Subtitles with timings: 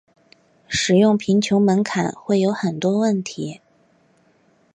[0.67, 3.61] 使用贫穷门槛会有很多问题。